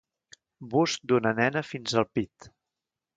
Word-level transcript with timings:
Bust 0.73 1.05
d'una 1.11 1.33
nena 1.39 1.63
fins 1.73 1.93
al 2.03 2.09
pit. 2.19 2.49